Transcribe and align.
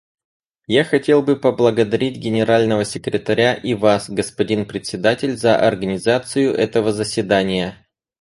Я 0.65 0.83
хотел 0.83 1.21
бы 1.21 1.35
поблагодарить 1.35 2.17
Генерального 2.17 2.85
секретаря 2.85 3.53
и 3.53 3.75
Вас, 3.75 4.09
господин 4.09 4.65
Председатель, 4.65 5.37
за 5.37 5.55
организацию 5.55 6.55
этого 6.55 6.91
заседания. 6.91 7.85